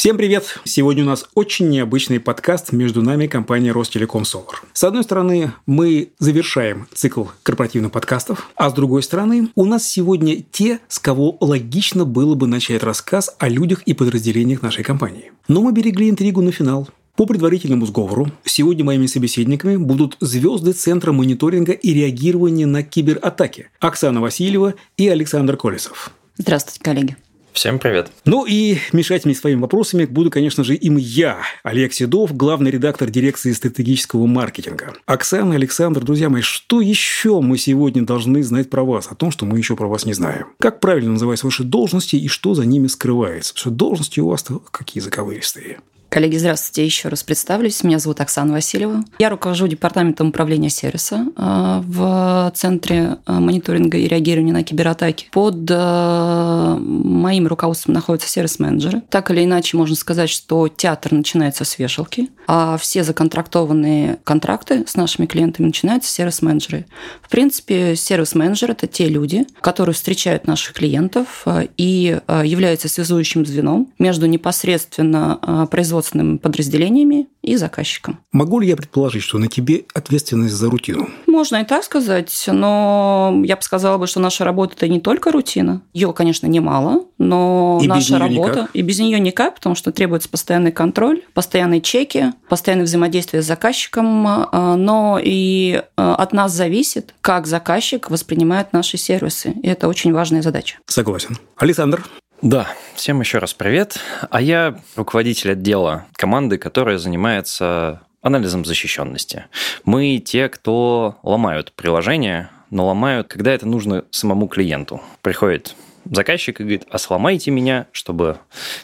[0.00, 0.58] Всем привет!
[0.64, 4.62] Сегодня у нас очень необычный подкаст между нами компания Ростелеком Солар.
[4.72, 10.42] С одной стороны, мы завершаем цикл корпоративных подкастов, а с другой стороны, у нас сегодня
[10.52, 15.32] те, с кого логично было бы начать рассказ о людях и подразделениях нашей компании.
[15.48, 16.88] Но мы берегли интригу на финал.
[17.14, 24.22] По предварительному сговору, сегодня моими собеседниками будут звезды Центра мониторинга и реагирования на кибератаки Оксана
[24.22, 26.10] Васильева и Александр Колесов.
[26.38, 27.16] Здравствуйте, коллеги.
[27.52, 28.10] Всем привет.
[28.24, 33.10] Ну и мешать мне своими вопросами буду, конечно же, им я, Олег Седов, главный редактор
[33.10, 34.94] дирекции стратегического маркетинга.
[35.04, 39.46] Оксана, Александр, друзья мои, что еще мы сегодня должны знать про вас, о том, что
[39.46, 40.46] мы еще про вас не знаем?
[40.58, 43.52] Как правильно называть ваши должности и что за ними скрывается?
[43.52, 45.80] Потому что должности у вас какие заковыристые.
[46.10, 46.84] Коллеги, здравствуйте.
[46.84, 47.84] Еще раз представлюсь.
[47.84, 49.04] Меня зовут Оксана Васильева.
[49.20, 55.28] Я руковожу департаментом управления сервиса э, в Центре э, мониторинга и реагирования на кибератаки.
[55.30, 59.02] Под э, моим руководством находятся сервис-менеджеры.
[59.08, 64.96] Так или иначе, можно сказать, что театр начинается с вешалки, а все законтрактованные контракты с
[64.96, 66.86] нашими клиентами начинаются с сервис-менеджеры.
[67.22, 74.26] В принципе, сервис-менеджер– это те люди, которые встречают наших клиентов и являются связующим звеном между
[74.26, 78.20] непосредственно производством производственными подразделениями и заказчиком.
[78.32, 81.08] Могу ли я предположить, что на тебе ответственность за рутину?
[81.26, 85.30] Можно и так сказать, но я бы сказала бы, что наша работа это не только
[85.30, 85.82] рутина.
[85.92, 88.70] Ее, конечно, немало, но и наша работа никак.
[88.72, 94.26] и без нее никак, потому что требуется постоянный контроль, постоянные чеки, постоянное взаимодействие с заказчиком,
[94.26, 99.54] а, но и а, от нас зависит, как заказчик воспринимает наши сервисы.
[99.62, 100.78] И это очень важная задача.
[100.86, 101.38] Согласен.
[101.56, 102.04] Александр,
[102.42, 103.98] да, всем еще раз привет.
[104.30, 109.44] А я руководитель отдела команды, которая занимается анализом защищенности.
[109.84, 115.00] Мы те, кто ломают приложение, но ломают, когда это нужно самому клиенту.
[115.22, 115.74] Приходит
[116.04, 118.38] заказчик и говорит, а сломайте меня, чтобы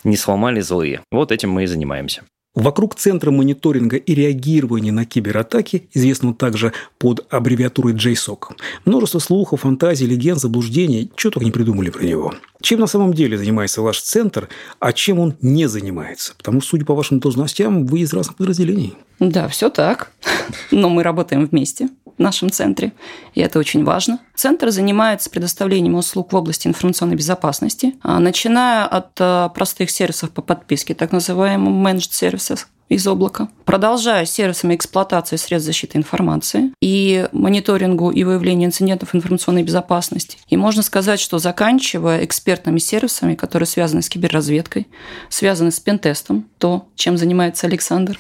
[0.05, 1.01] не сломали злые.
[1.11, 2.23] Вот этим мы и занимаемся.
[2.57, 8.57] Вокруг Центра мониторинга и реагирования на кибератаки, известного также под аббревиатурой JSOC,
[8.87, 12.35] множество слухов, фантазий, легенд, заблуждений, чего только не придумали про него.
[12.63, 14.49] Чем на самом деле занимается ваш центр,
[14.81, 16.35] а чем он не занимается?
[16.37, 18.95] Потому что, судя по вашим должностям, вы из разных подразделений.
[19.19, 20.11] Да, все так.
[20.71, 22.93] Но мы работаем вместе в нашем центре,
[23.35, 24.21] и это очень важно.
[24.35, 30.41] Центр занимается предоставлением услуг в области информационной безопасности, а, начиная от а, простых сервисов по
[30.41, 38.11] подписке, так называемых managed services, из облака, продолжая сервисами эксплуатации средств защиты информации и мониторингу
[38.11, 40.39] и выявлению инцидентов информационной безопасности.
[40.49, 44.87] И можно сказать, что заканчивая экспертными сервисами, которые связаны с киберразведкой,
[45.29, 48.19] связаны с пентестом, то, чем занимается Александр,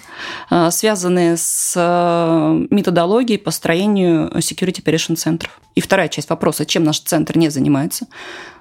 [0.50, 5.60] а, связаны с а, методологией построению security operation центров.
[5.76, 8.06] И вторая часть вопроса, чем наш центр не занимается.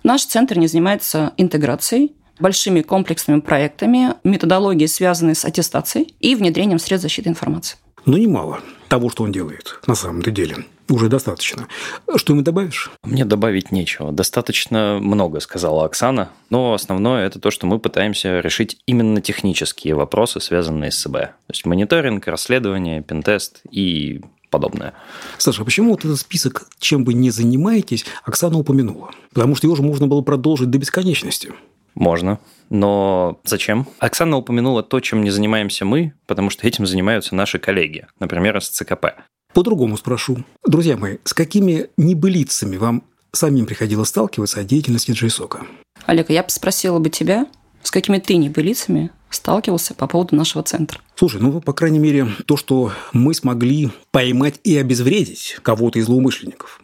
[0.04, 7.04] Наш центр не занимается интеграцией большими комплексными проектами, методологии, связанные с аттестацией и внедрением средств
[7.04, 7.78] защиты информации.
[8.06, 10.58] Но немало того, что он делает на самом-то деле.
[10.88, 11.68] Уже достаточно.
[12.16, 12.92] Что ему добавишь?
[13.04, 14.12] Мне добавить нечего.
[14.12, 16.30] Достаточно много, сказала Оксана.
[16.52, 21.20] Но основное это то, что мы пытаемся решить именно технические вопросы, связанные с СБ.
[21.20, 24.22] То есть мониторинг, расследование, пентест и
[24.52, 24.94] подобное.
[25.40, 29.10] Саша, а почему вот этот список, чем вы не занимаетесь, Оксана упомянула?
[29.34, 31.52] Потому что его же можно было продолжить до бесконечности.
[31.96, 32.40] Можно.
[32.70, 33.88] Но зачем?
[34.00, 38.68] Оксана упомянула то, чем не занимаемся мы, потому что этим занимаются наши коллеги, например, из
[38.70, 39.08] ЦКП.
[39.54, 40.44] По-другому спрошу.
[40.68, 45.66] Друзья мои, с какими небылицами вам самим приходилось сталкиваться о деятельности JSOC?
[46.06, 47.48] Олег, я бы спросила бы тебя,
[47.82, 51.00] с какими ты небылицами сталкивался по поводу нашего центра?
[51.16, 56.82] Слушай, ну, по крайней мере, то, что мы смогли поймать и обезвредить кого-то из злоумышленников.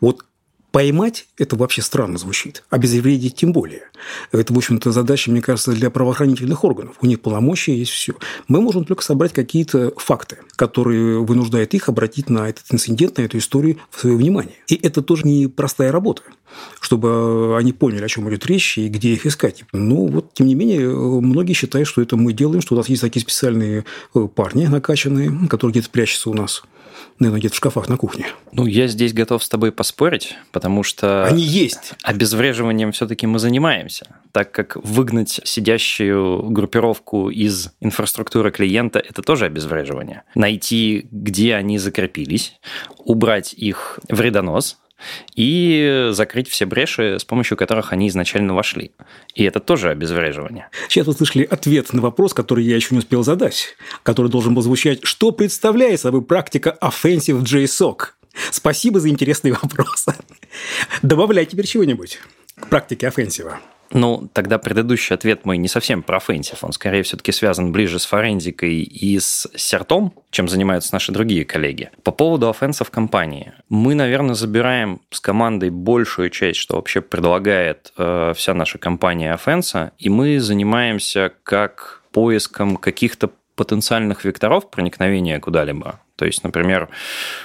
[0.00, 0.24] Вот
[0.72, 3.90] Поймать– это вообще странно звучит, обезвредить тем более.
[4.32, 6.96] Это, в общем-то, задача, мне кажется, для правоохранительных органов.
[7.02, 8.14] У них полномочия есть все.
[8.48, 13.36] Мы можем только собрать какие-то факты, которые вынуждают их обратить на этот инцидент, на эту
[13.36, 14.54] историю в свое внимание.
[14.66, 16.22] И это тоже не простая работа,
[16.80, 19.64] чтобы они поняли, о чем идет речь и где их искать.
[19.72, 23.02] Ну, вот, тем не менее, многие считают, что это мы делаем, что у нас есть
[23.02, 23.84] такие специальные
[24.34, 26.62] парни накачанные, которые где-то прячутся у нас
[27.18, 28.26] наверное, где-то в шкафах на кухне.
[28.52, 31.24] Ну, я здесь готов с тобой поспорить, потому что...
[31.24, 31.94] Они есть.
[32.02, 40.22] Обезвреживанием все-таки мы занимаемся, так как выгнать сидящую группировку из инфраструктуры клиента– это тоже обезвреживание.
[40.34, 42.58] Найти, где они закрепились,
[42.98, 44.78] убрать их вредонос,
[45.34, 48.92] и закрыть все бреши, с помощью которых они изначально вошли.
[49.34, 50.68] И это тоже обезвреживание.
[50.88, 54.62] Сейчас вы слышали ответ на вопрос, который я еще не успел задать, который должен был
[54.62, 58.08] звучать «Что представляет собой практика Offensive JSOC?»
[58.50, 60.06] Спасибо за интересный вопрос.
[61.02, 62.18] Добавляй теперь чего-нибудь
[62.56, 63.60] к практике offensive а.
[63.92, 66.64] Ну, тогда предыдущий ответ мой не совсем про offensive.
[66.64, 71.12] Он скорее все-таки связан ближе с forensic ой и с CERT ом, чем занимаются наши
[71.12, 71.90] другие коллеги.
[72.02, 73.52] По поводу offense ов компании.
[73.68, 79.79] Мы, наверное, забираем с командой большую часть, что вообще предлагает э, вся наша компания offense
[79.79, 86.00] а, и мы занимаемся как поиском каких-то потенциальных векторов проникновения куда-либо.
[86.22, 86.88] То есть, например,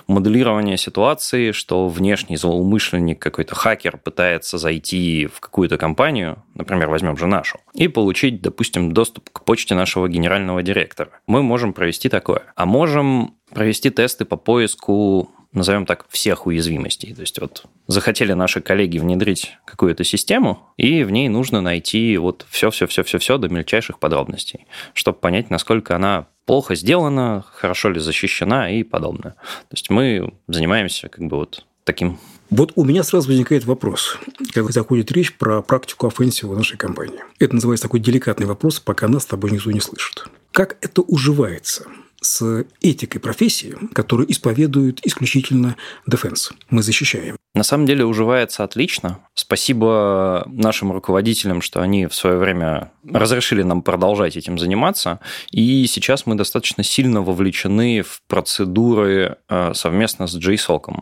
[0.05, 7.27] моделирование ситуации, что внешний злоумышленник, какой-то хакер пытается зайти в какую-то компанию, например, возьмем же
[7.27, 11.11] нашу, и получить, допустим, доступ к почте нашего генерального директора.
[11.27, 12.43] Мы можем провести такое.
[12.55, 17.13] А можем провести тесты по поиску назовем так, всех уязвимостей.
[17.13, 22.45] То есть вот захотели наши коллеги внедрить какую-то систему, и в ней нужно найти вот
[22.49, 29.31] все-все-все-все-все до мельчайших подробностей, чтобы понять, насколько она плохо сделана, хорошо ли защищена и подобное.
[29.31, 32.19] То есть мы занимаемся как бы вот таким
[32.49, 34.17] вот у меня сразу возникает вопрос,
[34.53, 37.19] когда заходит речь про практику офенсива в нашей компании.
[37.39, 40.27] Это называется такой деликатный вопрос, пока нас с тобой никто не слышит.
[40.51, 41.85] Как это уживается
[42.21, 45.75] с этикой профессии, которую исповедует исключительно
[46.09, 46.53] Defense.
[46.69, 47.37] Мы защищаем.
[47.53, 49.19] На самом деле уживается отлично.
[49.33, 55.19] Спасибо нашим руководителям, что они в свое время разрешили нам продолжать этим заниматься.
[55.51, 61.01] И сейчас мы достаточно сильно вовлечены в процедуры э, совместно с JSOC.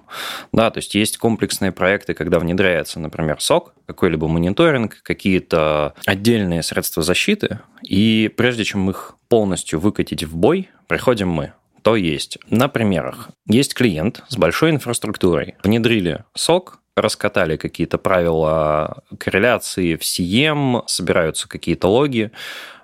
[0.53, 7.03] Да, то есть есть комплексные проекты, когда внедряется, например, SOC, какой-либо мониторинг, какие-то отдельные средства
[7.03, 7.59] защиты.
[7.81, 11.53] И прежде чем их полностью выкатить в бой, приходим мы.
[11.81, 13.29] То есть, на примерах.
[13.47, 15.55] Есть клиент с большой инфраструктурой.
[15.63, 22.31] Внедрили сок, раскатали какие-то правила корреляции в CM, собираются какие-то логи.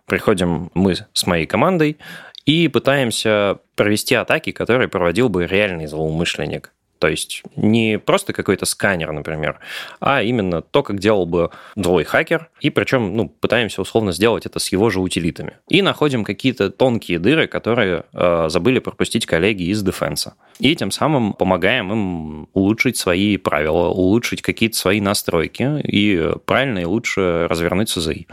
[0.05, 1.97] Приходим мы с моей командой
[2.45, 6.71] и пытаемся провести атаки, которые проводил бы реальный злоумышленник.
[7.01, 9.59] То есть не просто какой-то сканер, например,
[9.99, 14.59] а именно то, как делал бы двой хакер, и причем ну, пытаемся условно сделать это
[14.59, 15.53] с его же утилитами.
[15.67, 20.35] И находим какие-то тонкие дыры, которые э, забыли пропустить коллеги из дефенса.
[20.59, 26.85] И тем самым помогаем им улучшить свои правила, улучшить какие-то свои настройки и правильно и
[26.85, 28.27] лучше развернуть СЗИ.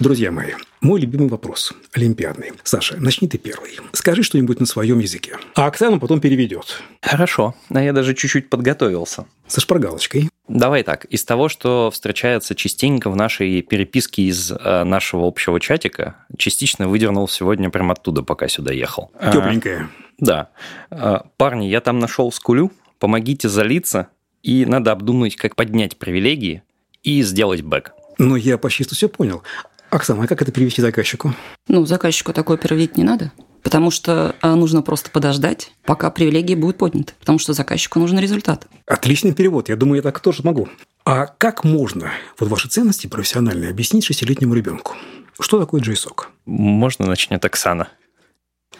[0.00, 2.52] Друзья мои, мой любимый вопрос, олимпиадный.
[2.62, 3.80] Саша, начни ты первый.
[3.92, 5.38] Скажи что-нибудь на своем языке.
[5.56, 6.82] А Оксана потом переведет.
[7.02, 9.26] Хорошо, а я даже чуть-чуть подготовился.
[9.48, 10.30] Со шпаргалочкой.
[10.46, 16.14] Давай так, из того, что встречается частенько в нашей переписке из э, нашего общего чатика,
[16.36, 19.10] частично выдернул сегодня прямо оттуда, пока сюда ехал.
[19.20, 19.80] Тепленькая.
[19.80, 20.50] А, да.
[20.90, 22.70] А, парни, я там нашел скулю,
[23.00, 24.06] помогите залиться,
[24.44, 26.62] и надо обдумать, как поднять привилегии
[27.02, 27.94] и сделать бэк.
[28.18, 29.42] Ну, я почти что все понял.
[29.90, 31.34] Оксана, а как это перевести заказчику?
[31.68, 33.32] Ну, заказчику такое переводить не надо.
[33.62, 37.14] Потому что а, нужно просто подождать, пока привилегии будут подняты.
[37.18, 38.66] Потому что заказчику нужен результат.
[38.86, 39.68] Отличный перевод.
[39.68, 40.68] Я думаю, я так тоже могу.
[41.04, 44.94] А как можно вот ваши ценности профессиональные объяснить шестилетнему ребенку?
[45.40, 46.24] Что такое JSOC?
[46.46, 47.88] Можно начнет Оксана.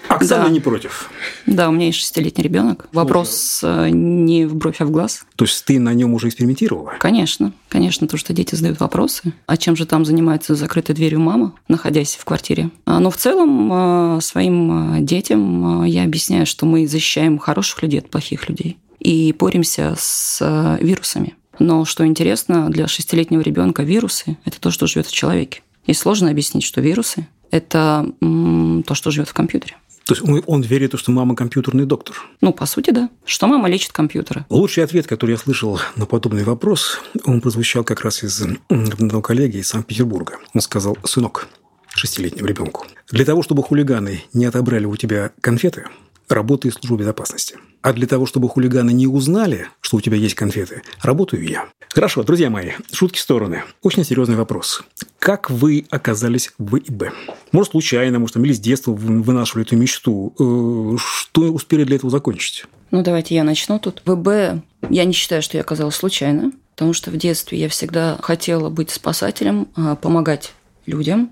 [0.08, 0.50] Оксана да.
[0.50, 1.10] не против.
[1.46, 2.88] Да, у меня есть шестилетний ребенок.
[2.92, 3.90] Вопрос Можно.
[3.90, 5.24] не в бровь, а в глаз.
[5.36, 6.94] То есть ты на нем уже экспериментировала?
[6.98, 9.32] Конечно, конечно, то, что дети задают вопросы.
[9.46, 12.70] А чем же там занимается закрытой дверью мама, находясь в квартире?
[12.86, 18.00] А, но в целом а, своим а, детям я объясняю, что мы защищаем хороших людей
[18.00, 21.34] от плохих людей и боремся с вирусами.
[21.58, 25.62] Но что интересно, для шестилетнего ребенка вирусы– это то, что живет в человеке.
[25.86, 29.76] И сложно объяснить, что вирусы– это то, что живет в компьютере.
[30.08, 32.16] То есть он, он верит, что мама компьютерный доктор?
[32.40, 33.10] Ну, по сути, да.
[33.26, 34.46] Что мама лечит компьютеры.
[34.48, 39.58] Лучший ответ, который я слышал на подобный вопрос, он прозвучал как раз из одного коллеги
[39.58, 40.38] из Санкт-Петербурга.
[40.54, 41.46] Он сказал, сынок,
[41.90, 45.84] шестилетнему ребенку, для того, чтобы хулиганы не отобрали у тебя конфеты,
[46.30, 47.58] работает служба безопасности.
[47.80, 51.68] А для того, чтобы хулиганы не узнали, что у тебя есть конфеты, работаю я.
[51.90, 53.62] Хорошо, друзья мои, шутки в стороны.
[53.82, 54.82] Очень серьезный вопрос.
[55.18, 57.12] Как вы оказались в ИБ?
[57.52, 60.34] Может, случайно, может, или с детства вынашивали эту мечту.
[60.38, 62.66] Э, что успели для этого закончить?
[62.90, 64.02] Ну, давайте я начну тут.
[64.04, 68.18] В ИБ я не считаю, что я оказалась случайно, потому что в детстве я всегда
[68.20, 70.52] хотела быть спасателем, а, помогать
[70.86, 71.30] людям,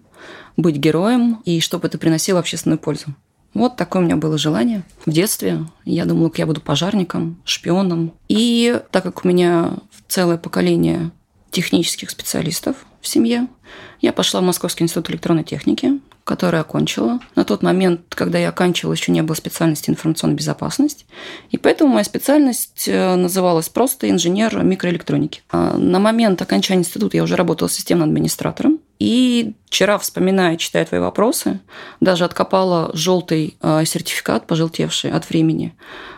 [0.56, 3.14] быть героем, и чтобы это приносило общественную пользу.
[3.56, 5.64] Вот такое у меня было желание в детстве.
[5.86, 8.12] Я думала, я буду пожарником, шпионом.
[8.28, 11.10] И так как у меня целое поколение
[11.50, 13.48] технических специалистов в семье,
[14.02, 17.18] я пошла в Московский институт электронной техники, который окончила.
[17.34, 21.06] На тот момент, когда я оканчивала, еще не было специальности информационная безопасность.
[21.50, 25.40] И поэтому моя специальность э, называлась просто инженер микроэлектроники.
[25.50, 28.80] А на момент окончания института я уже работала системным администратором.
[28.98, 31.60] И вчера, вспоминая, читая твои вопросы,
[32.00, 35.74] даже откопала желтый э, сертификат, пожелтевший от времени,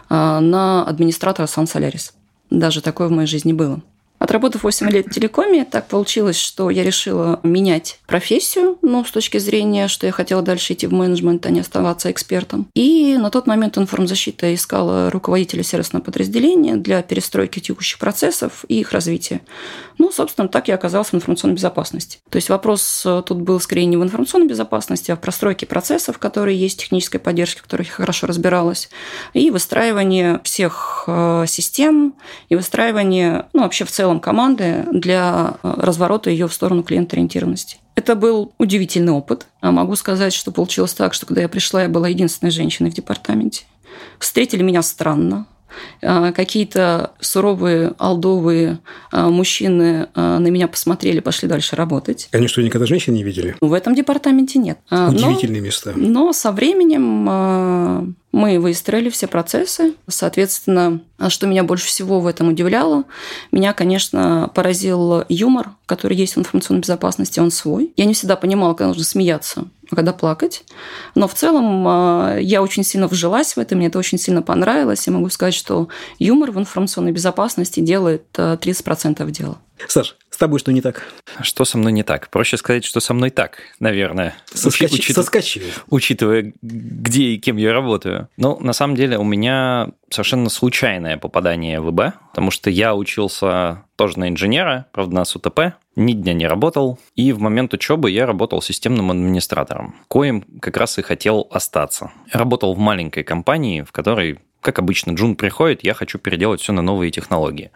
[0.08, 2.14] э, на администратора Сан Солярис.
[2.50, 3.82] Даже такое в моей жизни было.
[4.18, 9.38] Отработав 8 лет в телекоме, так получилось, что я решила менять профессию, ну, с точки
[9.38, 12.68] зрения, что я хотела дальше идти в менеджмент, а не оставаться экспертом.
[12.74, 18.92] И на тот момент информзащита искала руководителя сервисного подразделения для перестройки текущих процессов и их
[18.92, 19.40] развития.
[19.98, 22.18] Ну, собственно, так я оказалась в информационной безопасности.
[22.30, 26.18] То есть вопрос э, тут был скорее не в информационной безопасности, а в простройке процессов,
[26.18, 28.90] которые есть, технической поддержки, в которых я хорошо разбиралась,
[29.32, 32.14] и выстраивание всех э, систем,
[32.48, 37.78] и выстраивание, ну, вообще в целом команды для э, разворота ее в сторону клиент-ориентированности.
[37.94, 39.46] Это был удивительный опыт.
[39.60, 42.94] А могу сказать, что получилось так, что когда я пришла, я была единственной женщиной в
[42.94, 43.64] департаменте.
[44.18, 45.46] Встретили меня странно,
[46.02, 48.78] а, какие-то суровые, алдовые
[49.10, 52.28] а, мужчины на меня посмотрели, пошли дальше работать.
[52.32, 53.56] Они что, никогда женщин не видели?
[53.60, 54.78] В этом департаменте нет.
[54.90, 55.92] Удивительные но, места.
[55.96, 59.94] Но со временем мы выстроили все процессы.
[60.06, 63.02] Соответственно, что меня больше всего в этом удивляло,
[63.50, 67.92] меня, конечно, поразил юмор, который есть в информационной безопасности, он свой.
[67.96, 70.62] Я не всегда понимала, когда нужно смеяться, а когда плакать.
[71.16, 75.04] Но в целом а, я очень сильно вжилась в это, мне это очень сильно понравилось.
[75.08, 75.88] Я могу сказать, что
[76.20, 79.58] юмор в информационной безопасности делает 30% а, дела.
[79.88, 81.02] Саш, с тобой что не так?
[81.40, 82.28] Что со мной не так?
[82.30, 84.36] Проще сказать, что со мной так, наверное.
[84.54, 85.16] Соскочи, Учит...
[85.16, 85.66] Соскочили.
[85.88, 88.28] Учитывая, где и кем я работаю.
[88.36, 93.82] Ну, на самом деле, у меня совершенно случайное попадание в ИБ, потому что я учился
[93.96, 98.24] тоже на инженера, правда, на СУТП, ни дня не работал, и в момент учебы я
[98.24, 102.12] работал системным администратором, коим как раз и хотел остаться.
[102.30, 106.82] Работал в маленькой компании, в которой как обычно, Джун приходит, я хочу переделать все на
[106.82, 107.70] новые технологии.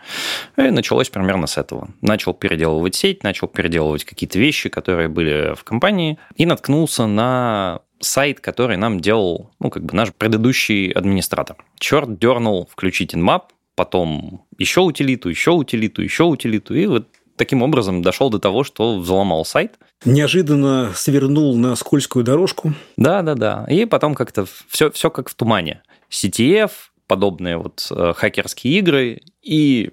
[0.58, 1.88] И началось примерно с этого.
[2.02, 8.40] Начал переделывать сеть, начал переделывать какие-то вещи, которые были в компании, и наткнулся на сайт,
[8.40, 11.56] который нам делал, ну, как бы наш предыдущий администратор.
[11.78, 13.44] Черт дернул включить InMap,
[13.75, 18.99] потом еще утилиту, еще утилиту, еще утилиту, и вот таким образом дошел до того, что
[18.99, 19.78] взломал сайт.
[20.04, 22.75] Неожиданно свернул на скользкую дорожку.
[22.99, 23.66] Да, да, да.
[23.70, 25.80] И потом как-то все, все как в тумане.
[26.12, 26.71] CTF,
[27.07, 29.90] подобные вот э, хакерские игры, и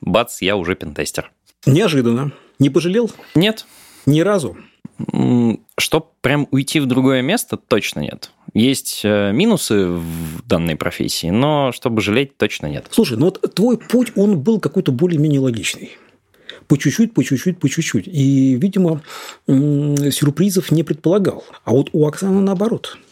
[0.00, 1.32] бац, я уже пентестер.
[1.66, 2.32] Неожиданно.
[2.58, 3.10] Не пожалел?
[3.34, 3.66] Нет.
[4.06, 4.56] Ни разу?
[5.78, 8.30] Чтоб прям уйти в другое место, точно нет.
[8.52, 12.86] Есть э, минусы в данной профессии, но чтобы жалеть, точно нет.
[12.90, 15.92] Слушай, ну вот твой путь, он был какой-то более-менее логичный.
[16.68, 18.06] По чуть-чуть, по чуть-чуть, по чуть-чуть.
[18.06, 19.02] И, видимо,
[19.46, 21.44] сюрпризов не предполагал.
[21.64, 22.98] А вот у Оксаны наоборот–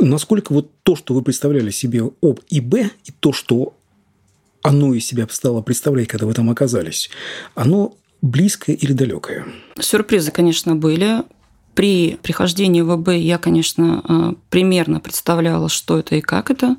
[0.00, 2.74] насколько вот то, что вы представляли себе об ИБ,
[3.04, 3.74] и то, что
[4.62, 7.10] оно из себя стало представлять, когда вы там оказались,
[7.54, 9.46] оно близкое или далекое?
[9.78, 11.22] Сюрпризы, конечно, были.
[11.74, 16.76] При прихождении в ИБ я, конечно, э, примерно представляла, что это и как это,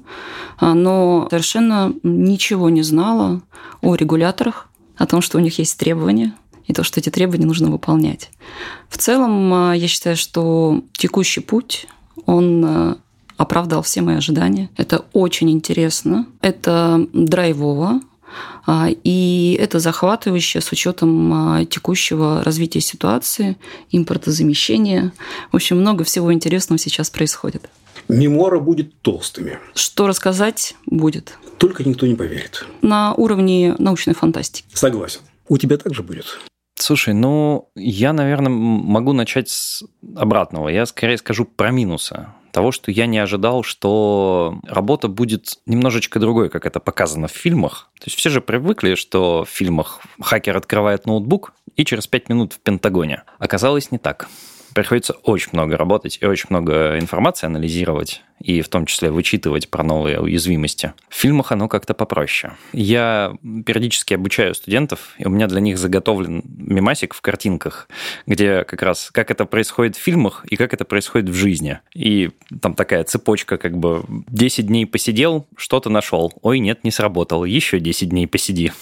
[0.61, 3.41] э, но совершенно ничего не знала
[3.81, 6.33] о регуляторах, о том, что у них есть требования,
[6.65, 8.31] и то, что эти требования нужно выполнять.
[8.89, 11.87] В целом, э, я считаю, что текущий путь,
[12.25, 12.97] он
[13.37, 14.69] оправдал все мои ожидания.
[14.77, 18.01] Это очень интересно, это драйвово,
[18.65, 23.57] а, и это захватывающе с учетом а, текущего развития ситуации,
[23.91, 25.13] импортозамещения.
[25.51, 27.69] В общем, много всего интересного сейчас происходит.
[28.07, 29.59] Мемуары будет толстыми.
[29.73, 31.37] Что рассказать будет.
[31.57, 32.65] Только никто не поверит.
[32.81, 34.67] На уровне научной фантастики.
[34.73, 35.21] Согласен.
[35.47, 36.25] У тебя также будет.
[36.77, 39.83] Слушай, ну, я, наверное, могу начать с
[40.15, 40.69] обратного.
[40.69, 46.49] Я скорее скажу про минусы того, что я не ожидал, что работа будет немножечко другой,
[46.49, 47.89] как это показано в фильмах.
[47.99, 52.53] То есть все же привыкли, что в фильмах хакер открывает ноутбук и через пять минут
[52.53, 53.23] в Пентагоне.
[53.39, 54.29] Оказалось не так
[54.75, 59.83] приходится очень много работать и очень много информации анализировать, и в том числе вычитывать про
[59.83, 60.93] новые уязвимости.
[61.07, 62.53] В фильмах оно как-то попроще.
[62.73, 63.33] Я
[63.65, 67.87] периодически обучаю студентов, и у меня для них заготовлен мемасик в картинках,
[68.27, 71.79] где как раз как это происходит в фильмах и как это происходит в жизни.
[71.93, 76.33] И там такая цепочка, как бы 10 дней посидел, что-то нашел.
[76.41, 77.45] Ой, нет, не сработало.
[77.45, 78.73] Еще 10 дней посиди.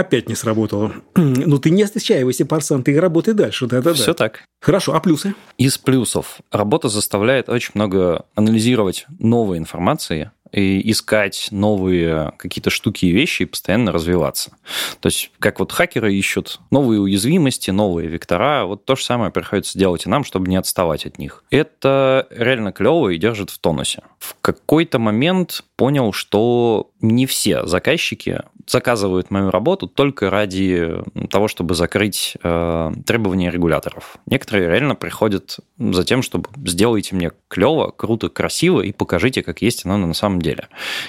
[0.00, 0.92] Опять не сработало.
[1.16, 3.66] Ну, ты не отчаивайся, парсан, ты работай дальше.
[3.66, 3.94] Да-да-да.
[3.94, 4.44] Все так.
[4.60, 5.34] Хорошо, а плюсы?
[5.58, 6.40] Из плюсов.
[6.50, 13.46] Работа заставляет очень много анализировать новой информации, и искать новые какие-то штуки и вещи и
[13.46, 14.52] постоянно развиваться.
[15.00, 19.78] То есть, как вот хакеры ищут новые уязвимости, новые вектора, вот то же самое приходится
[19.78, 21.44] делать и нам, чтобы не отставать от них.
[21.50, 24.02] Это реально клево и держит в тонусе.
[24.18, 31.74] В какой-то момент понял, что не все заказчики заказывают мою работу только ради того, чтобы
[31.74, 34.18] закрыть э, требования регуляторов.
[34.26, 39.86] Некоторые реально приходят за тем, чтобы сделайте мне клево, круто, красиво и покажите, как есть
[39.86, 40.68] оно на самом деле.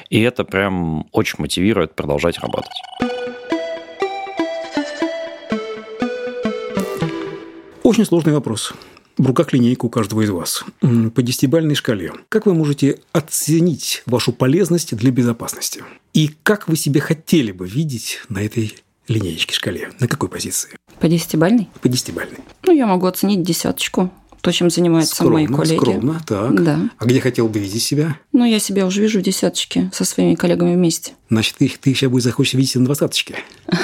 [0.09, 2.71] И это прям очень мотивирует продолжать работать.
[7.83, 8.73] Очень сложный вопрос.
[9.17, 10.63] В руках линейка у каждого из вас.
[10.79, 12.13] По десятибальной шкале.
[12.29, 15.83] Как вы можете оценить вашу полезность для безопасности?
[16.13, 18.75] И как вы себе хотели бы видеть на этой
[19.07, 19.91] линеечке шкале?
[19.99, 20.71] На какой позиции?
[20.99, 21.67] По десятибальной?
[21.81, 22.37] По десятибальной.
[22.63, 24.11] Ну, я могу оценить десяточку.
[24.41, 25.77] То, чем занимаются скромно, мои коллеги.
[25.77, 26.63] Скромно, так.
[26.63, 26.89] Да.
[26.97, 28.17] А где хотел бы видеть себя?
[28.31, 31.13] Ну, я себя уже вижу в десяточке со своими коллегами вместе.
[31.29, 33.35] Значит, ты, ты сейчас будешь захочешь видеть на двадцаточке.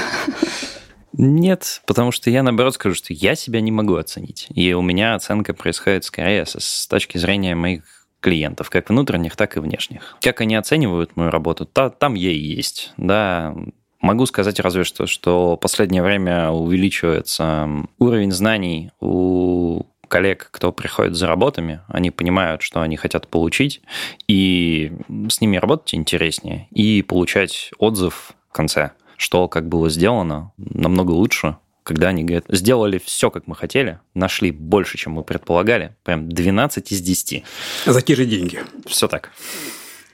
[1.18, 4.48] Нет, потому что я, наоборот, скажу, что я себя не могу оценить.
[4.54, 7.84] И у меня оценка происходит скорее с точки зрения моих
[8.20, 10.16] клиентов, как внутренних, так и внешних.
[10.22, 12.94] Как они оценивают мою работу, та, там я и есть.
[12.98, 13.56] Да,
[14.00, 21.28] Могу сказать разве что, что последнее время увеличивается уровень знаний у коллег, кто приходит за
[21.28, 23.82] работами, они понимают, что они хотят получить,
[24.28, 24.94] и
[25.30, 31.58] с ними работать интереснее, и получать отзыв в конце, что как было сделано, намного лучше,
[31.84, 36.92] когда они говорят, сделали все, как мы хотели, нашли больше, чем мы предполагали, прям 12
[36.92, 37.44] из 10.
[37.86, 38.60] За те же деньги.
[38.86, 39.32] Все так.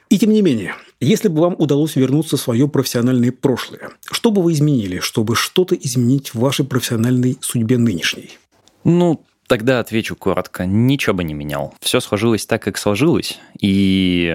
[0.10, 4.44] И тем не менее, если бы вам удалось вернуться в свое профессиональное прошлое, что бы
[4.44, 8.38] вы изменили, чтобы что-то изменить в вашей профессиональной судьбе нынешней?
[8.84, 10.66] Ну, Тогда отвечу коротко.
[10.66, 11.76] Ничего бы не менял.
[11.82, 13.40] Все сложилось так, как сложилось.
[13.60, 14.34] И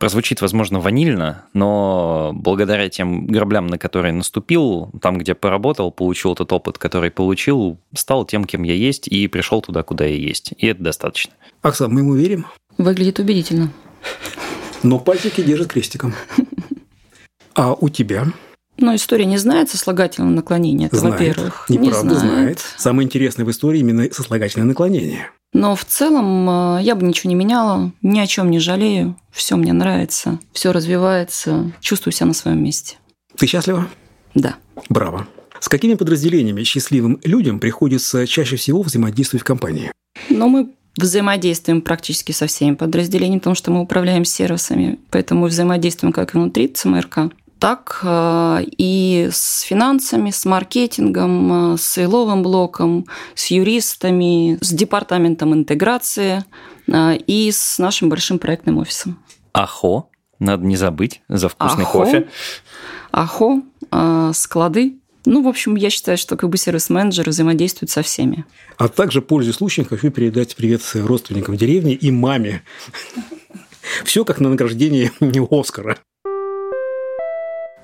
[0.00, 6.52] прозвучит, возможно, ванильно, но благодаря тем граблям, на которые наступил, там, где поработал, получил тот
[6.52, 10.54] опыт, который получил, стал тем, кем я есть, и пришел туда, куда я есть.
[10.56, 11.34] И это достаточно.
[11.60, 12.46] Оксана, мы ему верим?
[12.78, 13.70] Выглядит убедительно.
[14.82, 16.14] Но пальчики держат крестиком.
[17.54, 18.26] А у тебя?
[18.78, 21.20] Но история не знает сослагательного наклонения, это знает.
[21.20, 21.66] во-первых.
[21.68, 22.34] Неправда не знает.
[22.34, 22.58] знает.
[22.78, 25.28] Самое интересное в истории именно сослагательное наклонение.
[25.52, 29.56] Но в целом э, я бы ничего не меняла, ни о чем не жалею, все
[29.56, 32.98] мне нравится, все развивается, чувствую себя на своем месте.
[33.36, 33.88] Ты счастлива?
[34.34, 34.56] Да.
[34.88, 35.26] Браво.
[35.58, 39.92] С какими подразделениями счастливым людям приходится чаще всего взаимодействовать в компании?
[40.28, 46.12] Но мы взаимодействуем практически со всеми подразделениями, потому что мы управляем сервисами, поэтому мы взаимодействуем
[46.12, 53.50] как внутри ЦМРК, так э, и с финансами, с маркетингом, э, с сейловым блоком, с
[53.50, 56.44] юристами, с департаментом интеграции
[56.88, 59.22] э, и с нашим большим проектным офисом.
[59.52, 60.06] Ахо,
[60.38, 62.28] надо не забыть, за вкусный Ахо, кофе.
[63.12, 63.62] Ахо,
[64.32, 64.96] склады.
[65.26, 68.46] Ну, в общем, я считаю, что как бы сервис-менеджеры взаимодействуют со всеми.
[68.78, 72.62] А также, пользуясь случаем, хочу передать привет родственникам деревни и маме.
[74.04, 75.12] Все как на награждении
[75.60, 75.98] Оскара.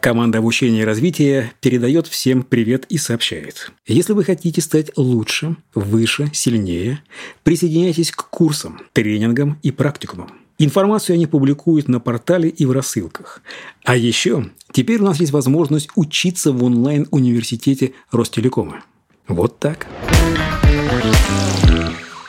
[0.06, 3.72] Команда обучения и развития передает всем привет и сообщает.
[3.88, 7.02] Если вы хотите стать лучше, выше, сильнее,
[7.42, 10.30] присоединяйтесь к курсам, тренингам и практикумам.
[10.60, 13.42] Информацию они публикуют на портале и в рассылках.
[13.82, 18.84] А еще теперь у нас есть возможность учиться в онлайн-университете Ростелекома.
[19.26, 19.88] Вот так.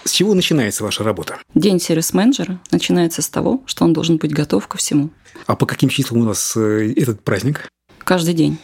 [0.08, 1.38] С чего начинается ваша работа?
[1.54, 5.10] День сервис-менеджера начинается с того, что он должен быть готов ко всему.
[5.48, 7.68] А по каким числам у нас э, этот праздник?
[7.98, 8.58] Каждый день.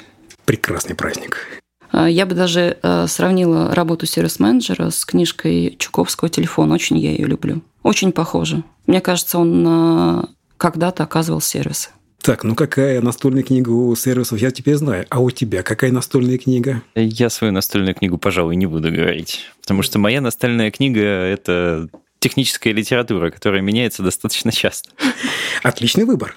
[0.45, 1.61] Прекрасный праздник.
[1.91, 6.71] А, я бы даже э, сравнила работу сервис-менеджера с книжкой Чуковского «Телефон».
[6.71, 7.61] Очень я ее люблю.
[7.81, 8.63] Очень похоже.
[8.87, 10.23] Мне кажется, он э,
[10.55, 11.89] когда-то оказывал сервисы.
[12.23, 15.05] Так, ну какая настольная книга у сервисов, я теперь знаю.
[15.09, 16.81] А у тебя какая настольная книга?
[16.95, 19.41] Я свою настольную книгу, пожалуй, не буду говорить.
[19.59, 24.89] Потому что моя настольная книга– это техническая литература, которая меняется достаточно часто.
[25.63, 26.33] Отличный выбор.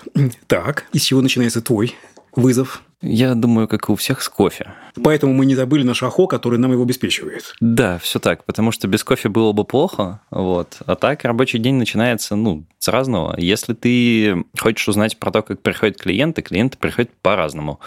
[0.48, 1.94] Так, из чего начинается твой
[2.34, 2.82] вызов?
[3.08, 4.72] Я думаю, как и у всех с кофе.
[5.02, 7.54] Поэтому мы не забыли наш АХО, который нам его обеспечивает.
[7.60, 10.78] Да, все так, потому что без кофе было бы плохо, вот.
[10.86, 13.38] А так рабочий день начинается, ну, с разного.
[13.38, 17.78] Если ты хочешь узнать про то, как приходят клиенты, клиенты приходят по-разному.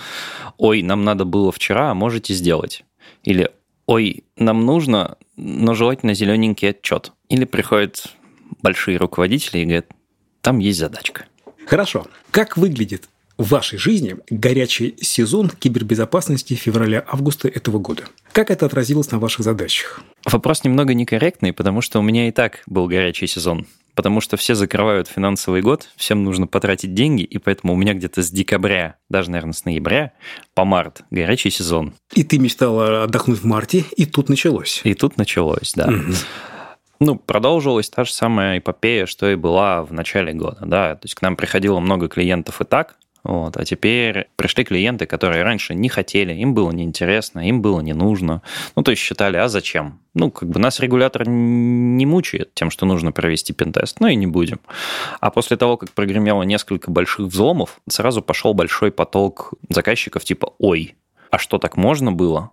[0.58, 2.86] Ой, нам надо было вчера, а можете сделать.
[3.23, 3.49] Или
[3.88, 7.12] ой, нам нужно, но желательно зелененький отчет.
[7.27, 8.15] Или приходят
[8.62, 9.88] большие руководители и говорят,
[10.41, 11.25] там есть задачка.
[11.65, 12.08] Хорошо.
[12.32, 18.04] Как выглядит в вашей жизни горячий сезон кибербезопасности февраля-августа этого года?
[18.34, 20.02] Как это отразилось на ваших задачах?
[20.25, 23.65] Вопрос немного некорректный, потому что у меня и так был горячий сезон.
[23.95, 28.21] Потому что все закрывают финансовый год, всем нужно потратить деньги, и поэтому у меня где-то
[28.21, 30.12] с декабря, даже, наверное, с ноября
[30.54, 31.93] по март горячий сезон.
[32.13, 34.82] И ты мечтала отдохнуть в марте, и тут началось.
[34.84, 35.89] И тут началось, да.
[36.99, 40.95] Ну, продолжилась та же самая эпопея, что и была в начале года, да.
[40.95, 43.58] То есть к нам приходило много клиентов и так, вот.
[43.58, 48.41] А теперь пришли клиенты, которые раньше не хотели, им было неинтересно, им было не нужно.
[48.75, 49.99] Ну, то есть считали, а зачем?
[50.13, 54.27] Ну, как бы нас регулятор не мучает тем, что нужно провести пентест, ну и не
[54.27, 54.60] будем.
[55.19, 60.95] А после того, как прогремело несколько больших взломов, сразу пошел большой поток заказчиков типа «Ой,
[61.29, 62.51] а что так можно было?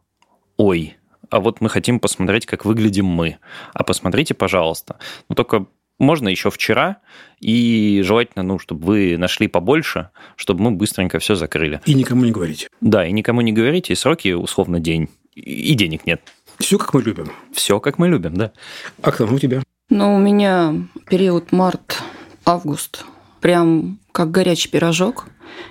[0.56, 0.96] Ой,
[1.30, 3.38] а вот мы хотим посмотреть, как выглядим мы.
[3.72, 4.98] А посмотрите, пожалуйста.
[5.28, 5.66] Но только
[5.98, 6.98] можно еще вчера,
[7.40, 11.80] и желательно, ну, чтобы вы нашли побольше, чтобы мы быстренько все закрыли.
[11.86, 12.68] И никому не говорите.
[12.80, 16.20] Да, и никому не говорите, и сроки условно день, и денег нет.
[16.58, 17.30] Все, как мы любим.
[17.52, 18.52] Все, как мы любим, да.
[19.02, 19.62] А кто у тебя?
[19.90, 20.74] Ну, у меня
[21.08, 23.04] период март-август
[23.40, 25.28] прям как горячий пирожок.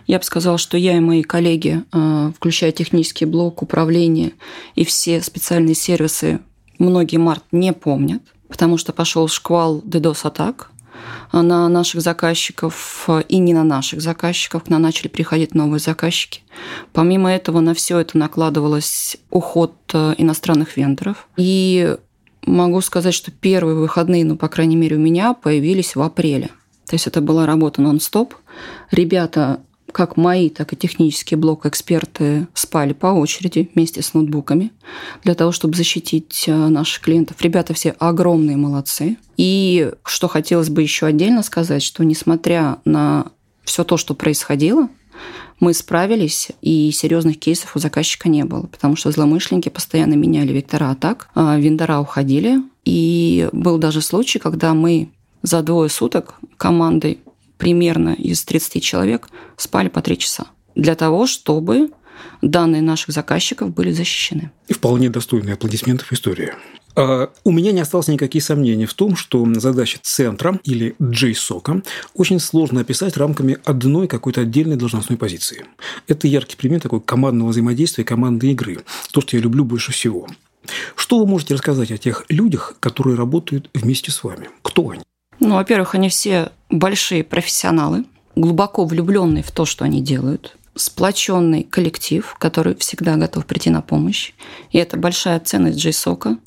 [0.07, 4.31] Я бы сказала, что я и мои коллеги, э, включая технический блок, управление
[4.75, 6.39] и все специальные сервисы,
[6.79, 10.71] многие март не помнят, потому что пошел шквал DDoS-атак
[11.31, 16.41] на наших заказчиков и не на наших заказчиков, к нам начали приходить новые заказчики.
[16.93, 21.27] Помимо этого, на все это накладывалось уход э, иностранных вендоров.
[21.36, 21.97] И
[22.45, 26.49] могу сказать, что первые выходные, ну, по крайней мере, у меня появились в апреле.
[26.88, 28.36] То есть это была работа нон-стоп.
[28.91, 29.60] Ребята
[29.95, 34.73] как мои, так и технический блок эксперты спали по очереди вместе с ноутбуками
[35.23, 37.41] для того, чтобы защитить э, наших клиентов.
[37.41, 39.15] Ребята все огромные молодцы.
[39.38, 43.27] И что хотелось бы еще отдельно сказать, что несмотря на
[43.63, 44.89] все то, что происходило,
[45.62, 50.91] мы справились, и серьезных кейсов у заказчика не было, потому что злоумышленники постоянно меняли вектора
[50.91, 55.08] атак, а вендора уходили, и был даже случай, когда мы
[55.41, 57.19] за двое суток командой
[57.57, 61.89] примерно из 30 человек спали по 3 часа для того, чтобы
[62.41, 64.51] данные наших заказчиков были защищены.
[64.67, 66.55] И вполне достойные аплодисментов история.
[66.95, 72.39] А, у меня не осталось никаких сомнений в том, что задача центра или JSOC очень
[72.39, 75.65] сложно описать рамками одной какой-то отдельной должностной позиции.
[76.07, 78.79] Это яркий пример такой командного взаимодействия, командной игры.
[79.11, 80.27] То, что я люблю больше всего.
[80.95, 84.49] Что вы можете рассказать о тех людях, которые работают вместе с вами?
[84.61, 85.03] Кто они?
[85.45, 88.05] Ну, во-первых, они все большие профессионалы,
[88.36, 94.34] глубоко влюбленные в то, что они делают, сплоченный коллектив, который всегда готов прийти на помощь.
[94.71, 96.38] И это большая ценность JSOC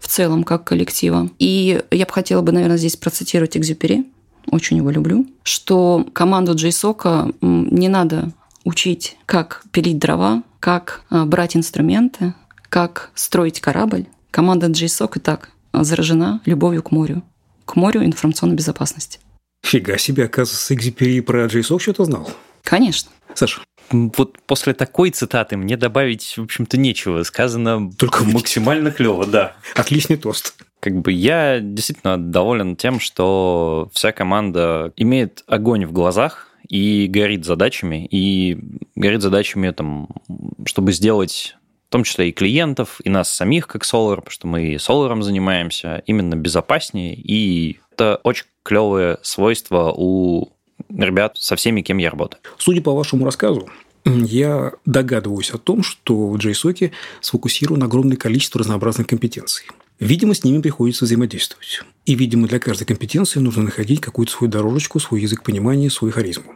[0.00, 1.28] в целом как коллектива.
[1.38, 4.06] И я бы хотела бы, наверное, здесь процитировать Экзюпери,
[4.50, 8.32] очень его люблю, что команду JSOC не надо
[8.64, 12.32] учить, как пилить дрова, как а, брать инструменты,
[12.70, 14.06] как строить корабль.
[14.30, 17.22] Команда JSOC и так заражена любовью к морю
[17.66, 19.20] к морю информационной безопасности.
[19.62, 22.30] Фига себе, оказывается, Экзипери про JSOC что-то знал.
[22.62, 23.10] Конечно.
[23.34, 27.22] Саша, вот после такой цитаты мне добавить, в общем-то, нечего.
[27.24, 29.56] Сказано Только максимально клево, да.
[29.74, 30.54] Отличный тост.
[30.80, 37.44] Как бы я действительно доволен тем, что вся команда имеет огонь в глазах и горит
[37.44, 38.58] задачами, и
[38.94, 40.08] горит задачами, там,
[40.64, 41.55] чтобы сделать
[41.88, 45.20] в том числе и клиентов, и нас самих как Solar, потому что мы и Solar
[45.22, 50.52] занимаемся, именно безопаснее, и это очень клевое свойство у
[50.90, 52.40] ребят со всеми, кем я работаю.
[52.58, 53.68] Судя по вашему рассказу,
[54.04, 59.66] я догадываюсь о том, что в JSOC сфокусировано огромное количество разнообразных компетенций.
[59.98, 61.82] Видимо, с ними приходится взаимодействовать.
[62.04, 66.54] И, видимо, для каждой компетенции нужно находить какую-то свою дорожечку, свой язык понимания, свою харизму.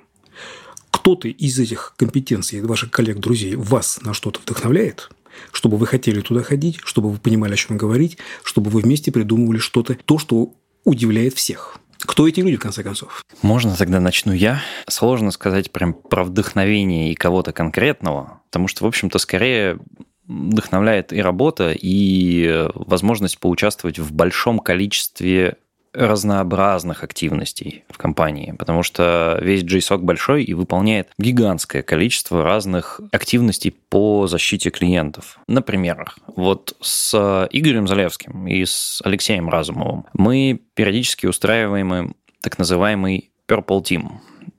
[0.91, 5.09] Кто-то из этих компетенций, ваших коллег, друзей, вас на что-то вдохновляет–
[5.53, 9.59] чтобы вы хотели туда ходить, чтобы вы понимали, о чем говорить, чтобы вы вместе придумывали
[9.59, 11.79] что-то, то, что удивляет всех.
[11.99, 13.23] Кто эти люди, в конце концов?
[13.43, 14.63] Можно тогда начну я.
[14.89, 19.79] Сложно сказать прям про вдохновение и кого-то конкретного, потому что, в общем-то, скорее
[20.27, 25.57] вдохновляет и работа, и возможность поучаствовать в большом количестве
[25.93, 33.73] разнообразных активностей в компании, потому что весь JSOC большой и выполняет гигантское количество разных активностей
[33.89, 35.39] по защите клиентов.
[35.49, 43.83] Например, вот с Игорем Залевским и с Алексеем Разумовым мы периодически устраиваем так называемый Purple
[43.83, 44.11] Team.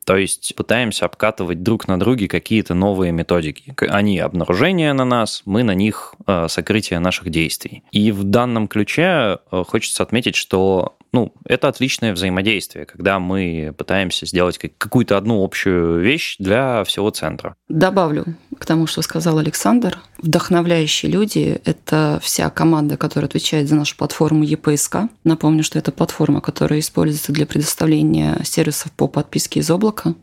[0.06, 3.74] То есть пытаемся обкатывать друг на друге какие-то новые методики.
[3.88, 7.84] Они обнаружение на нас, мы на них э, сокрытие наших действий.
[7.92, 14.26] И в данном ключе э, хочется отметить, что ну, это отличное взаимодействие, когда мы пытаемся
[14.26, 17.56] сделать какую-то одну общую вещь для всего центра.
[17.68, 18.26] Добавлю
[18.58, 20.00] к тому, что сказал Александр.
[20.20, 25.10] Вдохновляющие люди– это вся команда, которая отвечает за нашу платформу EPSK.
[25.24, 30.16] Напомню, что это платформа, которая используется для предоставления сервисов по подписке из облака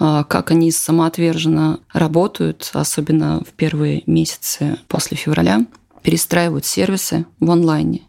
[0.00, 5.66] а, как они самоотверженно работают, особенно в первые месяцы после февраля
[6.02, 8.02] перестраивают сервисы в онлайне.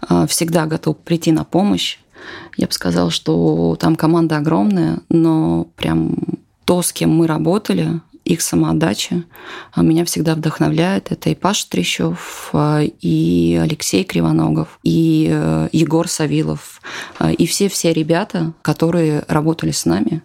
[0.00, 1.98] А, всегда готов прийти на помощь.
[2.56, 6.16] Я бы сказала, что там команда огромная, но прям
[6.64, 9.24] то, с кем мы работали, их самоотдача
[9.72, 11.12] а, меня всегда вдохновляет.
[11.12, 16.80] Это и Паша Трещев, а, и Алексей Кривоногов, и э, Егор Савилов,
[17.36, 20.22] и все-все ребята, которые работали с нами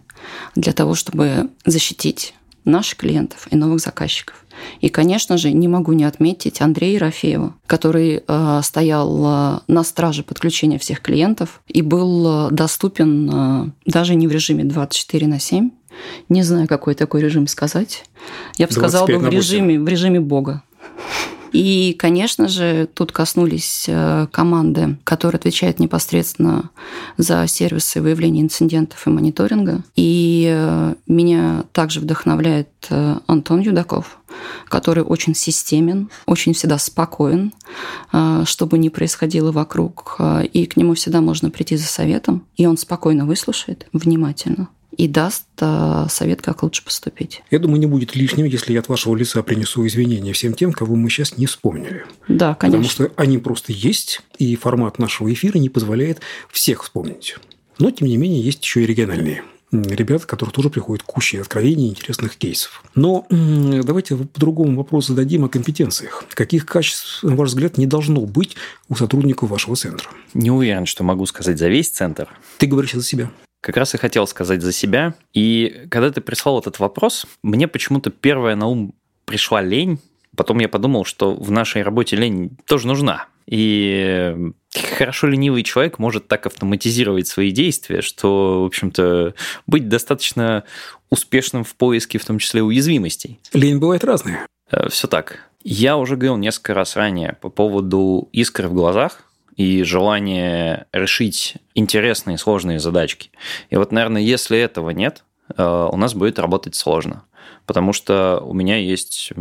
[0.54, 4.44] для того, чтобы защитить наших клиентов и новых заказчиков.
[4.80, 10.22] И, конечно же, не могу не отметить Андрея Ерофеева, который э, стоял э, на страже
[10.22, 15.70] подключения всех клиентов и был э, доступен э, даже не в режиме 24 на 7.
[16.28, 18.04] Не знаю, какой такой режим сказать.
[18.58, 20.62] Я бы сказала бы в режиме, в режиме Бога.
[21.52, 26.70] И, конечно же, тут коснулись э, команды, которая отвечает непосредственно
[27.16, 29.82] за сервисы выявления инцидентов и мониторинга.
[29.96, 34.18] И э, меня также вдохновляет э, Антон Юдаков,
[34.68, 37.52] который очень системен, очень всегда спокоен,
[38.44, 40.18] чтобы не происходило вокруг.
[40.52, 44.68] И к нему всегда можно прийти за советом, и он спокойно выслушает внимательно
[45.00, 47.42] и даст э, совет, как лучше поступить.
[47.50, 50.94] Я думаю, не будет лишним, если я от вашего лица принесу извинения всем тем, кого
[50.94, 52.04] мы сейчас не вспомнили.
[52.28, 52.82] Да, конечно.
[52.82, 57.36] Потому что они просто есть, и формат нашего эфира не позволяет всех вспомнить.
[57.78, 61.86] Но, тем не менее, есть еще и региональные ребята, которые тоже приходят к куче откровений
[61.86, 62.82] и интересных кейсов.
[62.94, 66.24] Но давайте по другому вопросу зададим о компетенциях.
[66.30, 68.56] Каких качеств, на ваш взгляд, не должно быть
[68.88, 70.10] у сотрудников вашего центра?
[70.34, 72.28] Не уверен, что могу сказать за весь центр.
[72.58, 73.30] Ты говоришь за себя.
[73.60, 75.14] Как раз и хотел сказать за себя.
[75.32, 78.94] И когда ты прислал этот вопрос, мне почему-то первая на ум
[79.26, 79.98] пришла лень.
[80.36, 83.26] Потом я подумал, что в нашей работе лень тоже нужна.
[83.46, 84.34] И
[84.96, 89.34] хорошо ленивый человек может так автоматизировать свои действия, что, в общем-то,
[89.66, 90.64] быть достаточно
[91.10, 93.40] успешным в поиске, в том числе уязвимостей.
[93.52, 94.46] Лень бывает разная.
[94.70, 95.50] Э, Все так.
[95.62, 99.24] Я уже говорил несколько раз ранее по поводу искры в глазах,
[99.56, 103.30] и желание решить интересные сложные задачки.
[103.70, 105.24] И вот, наверное, если этого нет,
[105.56, 107.24] э, у нас будет работать сложно.
[107.66, 109.32] Потому что у меня есть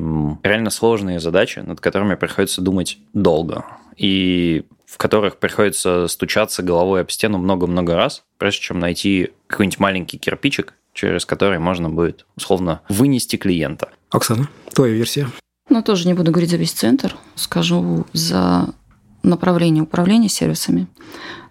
[0.43, 3.65] реально сложные задачи, над которыми приходится думать долго.
[3.97, 10.17] И в которых приходится стучаться головой об стену много-много раз, прежде чем найти какой-нибудь маленький
[10.17, 13.89] кирпичик, через который можно будет условно вынести клиента.
[14.09, 15.27] Оксана, твоя версия?
[15.69, 17.15] Ну, тоже не буду говорить за весь центр.
[17.35, 18.73] Скажу за
[19.23, 20.87] направление управления сервисами.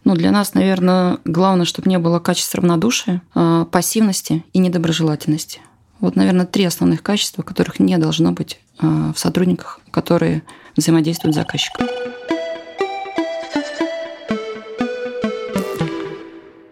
[0.04, 5.60] Ну, для нас, наверное, главное, чтобы не было качеств равнодушия, а, пассивности и недоброжелательности.
[6.00, 10.42] Вот, наверное, три основных качества, которых не должно быть а, в сотрудниках, которые
[10.76, 11.86] взаимодействуют с заказчиком.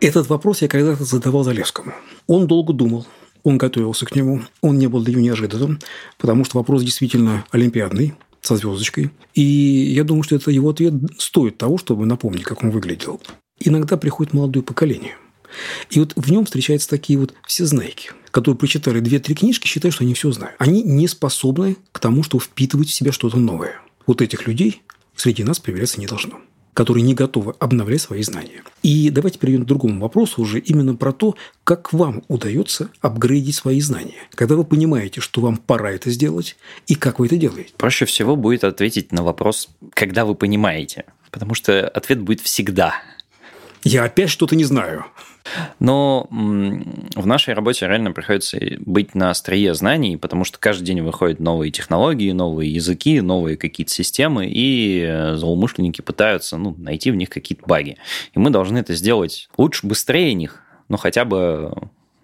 [0.00, 1.92] Этот вопрос я когда-то задавал Залевскому.
[2.28, 3.06] Он долго думал,
[3.42, 5.78] он готовился к нему, он не был для него неожиданным,
[6.18, 8.14] потому что вопрос действительно олимпиадный,
[8.46, 9.10] со звездочкой.
[9.34, 13.20] И я думаю, что это его ответ стоит того, чтобы напомнить, как он выглядел.
[13.58, 15.16] Иногда приходит молодое поколение.
[15.90, 20.04] И вот в нем встречаются такие вот все знайки, которые прочитали две-три книжки, считают, что
[20.04, 20.56] они все знают.
[20.58, 23.80] Они не способны к тому, чтобы впитывать в себя что-то новое.
[24.06, 24.82] Вот этих людей
[25.14, 26.40] среди нас появляться не должно
[26.76, 28.62] которые не готовы обновлять свои знания.
[28.82, 31.34] И давайте перейдем к другому вопросу уже именно про то,
[31.64, 36.54] как вам удается апгрейдить свои знания, когда вы понимаете, что вам пора это сделать,
[36.86, 37.72] и как вы это делаете.
[37.78, 42.96] Проще всего будет ответить на вопрос, когда вы понимаете, потому что ответ будет всегда.
[43.82, 45.06] Я опять что-то не знаю.
[45.78, 51.40] Но в нашей работе реально приходится быть на острие знаний, потому что каждый день выходят
[51.40, 57.30] новые технологии, новые языки, новые какие-то системы, и э, злоумышленники пытаются ну, найти в них
[57.30, 57.96] какие-то баги.
[58.34, 61.72] И мы должны это сделать лучше, быстрее них, но хотя бы,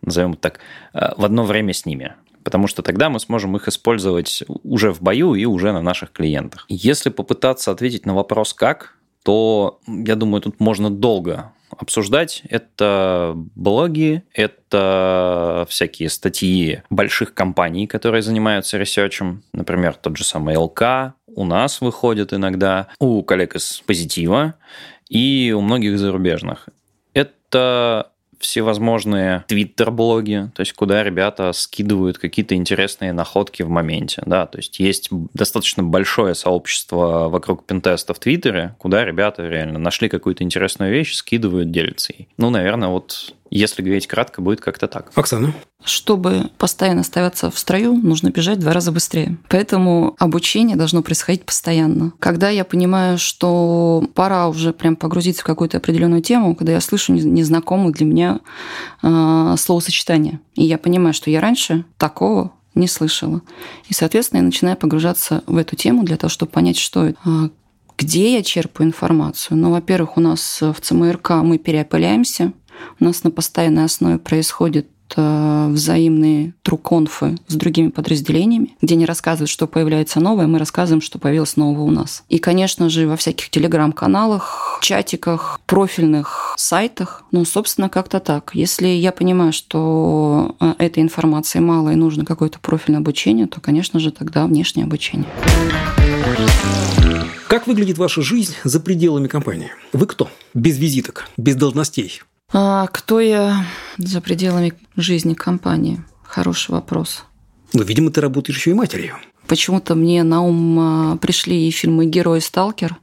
[0.02, 0.60] назовем так,
[0.94, 5.00] э, в одно время с ними потому что тогда мы сможем их использовать уже в
[5.00, 6.66] бою и уже на наших клиентах.
[6.68, 12.42] Если попытаться ответить на вопрос «как?», то, я думаю, тут можно долго обсуждать.
[12.48, 19.42] Это блоги, это всякие статьи больших компаний, которые занимаются ресерчем.
[19.52, 24.54] Например, тот же самый ЛК у нас выходит иногда, у коллег из Позитива
[25.08, 26.68] и у многих зарубежных.
[27.14, 28.11] Это
[28.42, 34.78] всевозможные твиттер-блоги, то есть куда ребята скидывают какие-то интересные находки в моменте, да, то есть
[34.78, 41.14] есть достаточно большое сообщество вокруг пентеста в Твиттере, куда ребята реально нашли какую-то интересную вещь,
[41.14, 42.28] скидывают, делятся ей.
[42.36, 45.12] Ну, наверное, вот если говорить кратко, будет как-то так.
[45.14, 45.52] Оксана?
[45.84, 49.36] Чтобы постоянно оставаться в строю, нужно бежать в два раза быстрее.
[49.48, 52.12] Поэтому обучение должно происходить постоянно.
[52.18, 57.12] Когда я понимаю, что пора уже прям погрузиться в какую-то определенную тему, когда я слышу
[57.12, 58.40] незнакомые для меня
[59.02, 63.42] э, словосочетания, и я понимаю, что я раньше такого не слышала.
[63.88, 67.18] И, соответственно, я начинаю погружаться в эту тему для того, чтобы понять, что это.
[67.24, 67.50] А
[67.98, 69.56] где я черпаю информацию?
[69.56, 72.52] Ну, во-первых, у нас в ЦМРК мы переопыляемся,
[73.00, 79.50] у нас на постоянной основе происходит э, взаимные труконфы с другими подразделениями, где они рассказывают,
[79.50, 82.24] что появляется новое, мы рассказываем, что появилось нового у нас.
[82.28, 88.50] И, конечно же, во всяких телеграм-каналах, чатиках, профильных сайтах, ну, собственно, как-то так.
[88.54, 94.00] Если я понимаю, что э, этой информации мало и нужно какое-то профильное обучение, то, конечно
[94.00, 95.26] же, тогда внешнее обучение.
[97.48, 99.70] Как выглядит ваша жизнь за пределами компании?
[99.92, 100.30] Вы кто?
[100.54, 102.22] Без визиток, без должностей.
[102.52, 103.64] А кто я
[103.96, 106.02] за пределами жизни компании?
[106.22, 107.24] Хороший вопрос.
[107.72, 109.16] Ну, видимо, ты работаешь еще и матерью.
[109.46, 112.96] Почему-то мне на ум а, пришли и фильмы «Герой сталкер»,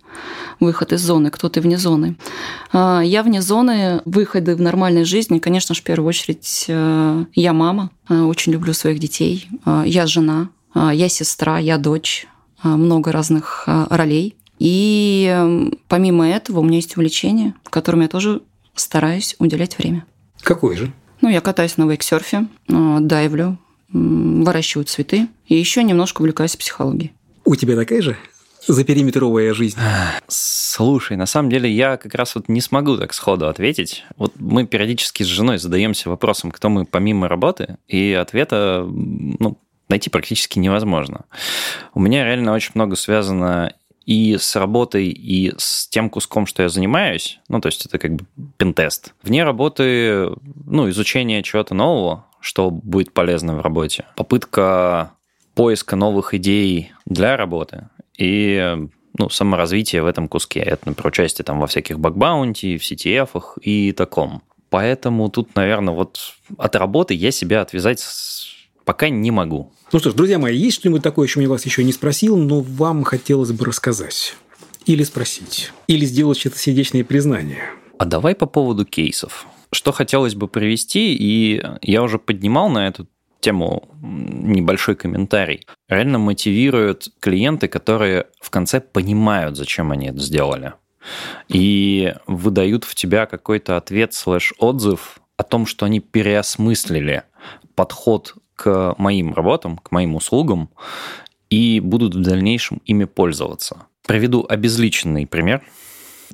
[0.59, 2.15] «Выход из зоны», «Кто ты вне зоны».
[2.71, 7.53] А, я вне зоны, выходы в нормальной жизни, конечно же, в первую очередь, э, я
[7.53, 9.47] мама, очень люблю своих детей,
[9.85, 12.27] я жена, я сестра, я дочь,
[12.63, 14.35] много разных ролей.
[14.59, 18.41] И помимо этого у меня есть увлечение, которым я тоже
[18.79, 20.05] стараюсь уделять время.
[20.41, 20.91] Какое же?
[21.21, 23.57] Ну, я катаюсь на вейксерфе, дайвлю,
[23.91, 27.13] выращиваю цветы и еще немножко увлекаюсь психологией.
[27.45, 28.17] У тебя такая же
[28.67, 29.77] запериметровая жизнь?
[30.27, 34.05] Слушай, на самом деле я как раз вот не смогу так сходу ответить.
[34.17, 39.57] Вот мы периодически с женой задаемся вопросом, кто мы помимо работы, и ответа ну,
[39.89, 41.25] найти практически невозможно.
[41.93, 43.73] У меня реально очень много связано
[44.09, 48.15] и с работой, и с тем куском, что я занимаюсь, ну, то есть это как
[48.15, 48.25] бы
[48.57, 49.13] пентест.
[49.21, 50.31] Вне работы,
[50.65, 54.05] ну, изучение чего-то нового, что будет полезно в работе.
[54.15, 55.11] Попытка
[55.53, 58.79] поиска новых идей для работы и
[59.15, 60.61] ну, саморазвитие в этом куске.
[60.61, 64.41] Это, например, участие там во всяких бакбаунти, в CTF и таком.
[64.71, 68.03] Поэтому тут, наверное, вот от работы я себя отвязать
[68.89, 69.71] пока не могу.
[69.91, 72.37] Ну что ж, друзья мои, есть что-нибудь такое, о чем я вас еще не спросил,
[72.37, 74.35] но вам хотелось бы рассказать?
[74.87, 75.71] Или спросить?
[75.85, 77.61] Или сделать что-то сердечное признание?
[77.99, 79.45] А давай по поводу кейсов.
[79.71, 83.07] Что хотелось бы привести, и я уже поднимал на эту
[83.41, 85.67] тему небольшой комментарий.
[85.87, 90.73] Реально мотивируют клиенты, которые в конце понимают, зачем они это сделали.
[91.47, 97.21] И выдают в тебя какой-то ответ слэш-отзыв о том, что они переосмыслили
[97.75, 100.69] подход к моим работам, к моим услугам
[101.49, 103.83] и будут в дальнейшем ими пользоваться.
[104.05, 105.63] Приведу обезличенный пример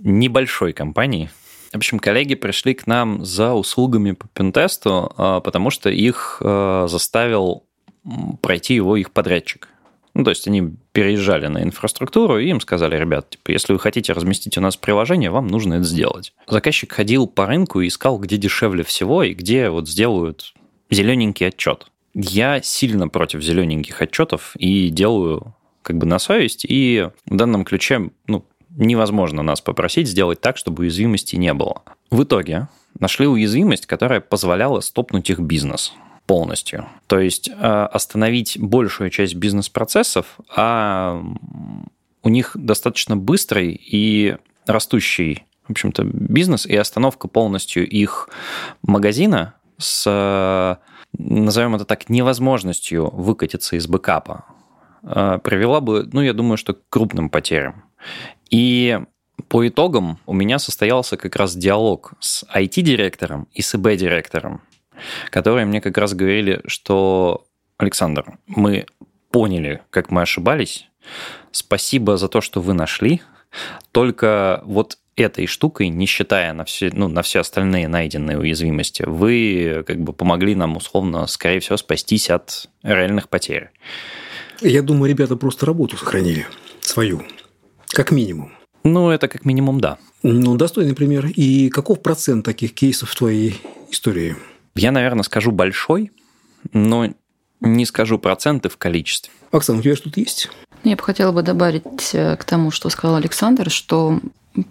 [0.01, 1.29] небольшой компании.
[1.71, 6.88] В общем, коллеги пришли к нам за услугами по пентесту, а, потому что их а,
[6.88, 7.63] заставил
[8.41, 9.69] пройти его их подрядчик.
[10.15, 14.13] Ну, то есть они переезжали на инфраструктуру, и им сказали, ребят, типа, если вы хотите
[14.13, 16.33] разместить у нас приложение, вам нужно это сделать.
[16.47, 20.53] Заказчик ходил по рынку и искал, где дешевле всего и где вот сделают
[20.89, 21.88] зелененький отчет.
[22.15, 28.10] Я сильно против зелененьких отчетов и делаю как бы на совесть, и в данном ключе
[28.25, 31.84] ну, невозможно нас попросить сделать так, чтобы уязвимости не было.
[32.10, 35.93] В итоге нашли уязвимость, которая позволяла стопнуть их бизнес
[36.25, 36.88] полностью.
[37.08, 41.21] То есть э, остановить большую часть бизнес-процессов, а
[42.23, 48.30] у них достаточно быстрый и растущий, в общем-то, бизнес, и остановка полностью их
[48.82, 50.80] магазина с
[51.17, 54.45] назовем это так, невозможностью выкатиться из бэкапа,
[55.04, 57.84] э, привела бы, ну, я думаю, что к крупным потерям.
[58.49, 58.99] И
[59.47, 64.62] по итогам у меня состоялся как раз диалог с IT-директором и с ИБ-директором,
[65.30, 67.45] которые мне как раз говорили, что,
[67.78, 68.86] Александр, мы
[69.32, 70.88] поняли, как мы ошибались,
[71.51, 73.21] спасибо за то, что вы нашли,
[73.91, 79.84] только вот этой штукой, не считая на все, ну, на все остальные найденные уязвимости, вы
[79.88, 83.71] как бы помогли нам условно, скорее всего, спастись от реальных потерь.
[84.62, 86.45] Я думаю, ребята просто работу сохранили
[86.82, 87.23] свою,
[87.89, 88.51] как минимум.
[88.84, 89.97] Ну, это как минимум, да.
[90.21, 91.28] Ну, достойный пример.
[91.28, 94.36] И каков процент таких кейсов в твоей истории?
[94.75, 96.12] Я, наверное, скажу большой,
[96.71, 97.13] но
[97.62, 99.32] не скажу проценты в количестве.
[99.51, 100.49] Оксана, у тебя что-то есть?
[100.84, 104.19] Я бы хотела бы добавить э, к тому, что сказал Александр, что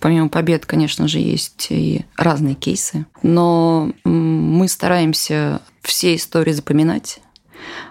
[0.00, 7.20] Помимо побед, конечно же, есть и разные кейсы, но мы стараемся все истории запоминать,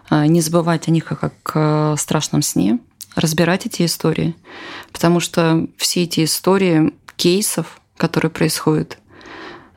[0.10, 2.80] а, не забывать о них как о страшном сне,
[3.16, 4.36] разбирать эти истории,
[4.92, 8.98] потому что все эти истории кейсов, которые происходят,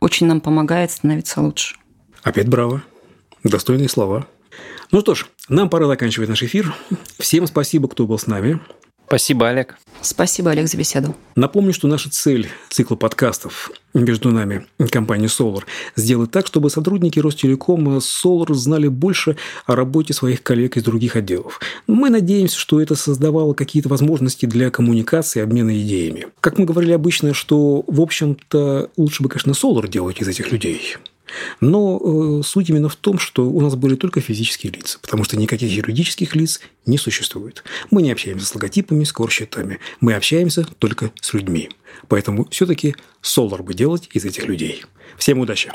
[0.01, 1.77] очень нам помогает становиться лучше.
[2.23, 2.83] Опять браво.
[3.45, 4.27] Достойные слова.
[4.91, 6.75] Ну что ж, нам пора заканчивать наш эфир.
[7.19, 8.61] Всем спасибо, кто был с нами.
[9.07, 9.79] Спасибо, Олег.
[10.01, 11.15] Спасибо, Олег, за беседу.
[11.37, 15.63] Напомню, что наша цель цикла подкастов между нами и компанией Solar
[15.95, 21.61] сделать так, чтобы сотрудники Ростелекома Solar знали больше о работе своих коллег из других отделов.
[21.87, 26.27] Мы надеемся, что это создавало какие-то возможности для коммуникации обмена идеями.
[26.41, 30.97] Как мы говорили обычно, что, в общем-то, лучше бы, конечно, Solar делать из этих людей.
[31.61, 35.37] Но э, суть именно в том, что у нас были только физические лица, потому что
[35.37, 37.65] никаких юридических лиц не существует.
[37.91, 39.79] Мы не общаемся с логотипами, с корсчетами.
[40.01, 41.71] Мы общаемся только с людьми.
[42.09, 44.85] Поэтому все-таки Solar бы делать из этих людей.
[45.17, 45.71] Всем удачи!